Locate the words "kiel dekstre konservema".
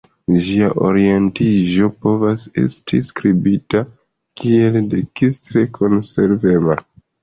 4.43-6.85